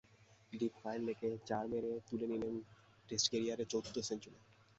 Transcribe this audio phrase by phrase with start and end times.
[0.53, 2.55] Deep fine লেগে চার মেরে তুলে নিলেন
[3.09, 4.39] টেস্ট ক্যারিয়ারের চতুর্থ সেঞ্চুরি।